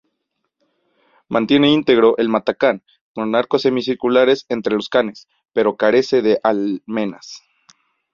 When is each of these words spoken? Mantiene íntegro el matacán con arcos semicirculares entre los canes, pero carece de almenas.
Mantiene 1.29 1.71
íntegro 1.71 2.17
el 2.17 2.27
matacán 2.27 2.81
con 3.13 3.35
arcos 3.35 3.61
semicirculares 3.61 4.47
entre 4.49 4.73
los 4.73 4.89
canes, 4.89 5.27
pero 5.53 5.77
carece 5.77 6.23
de 6.23 6.39
almenas. 6.41 7.43